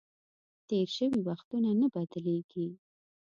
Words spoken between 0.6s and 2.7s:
تېر شوي وختونه نه بدلیږي.